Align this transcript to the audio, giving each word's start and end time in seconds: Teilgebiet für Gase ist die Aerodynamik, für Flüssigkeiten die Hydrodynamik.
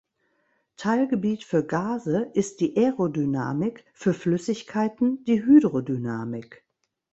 Teilgebiet 0.77 1.43
für 1.43 1.63
Gase 1.63 2.31
ist 2.33 2.59
die 2.59 2.75
Aerodynamik, 2.75 3.85
für 3.93 4.15
Flüssigkeiten 4.15 5.23
die 5.25 5.43
Hydrodynamik. 5.45 6.65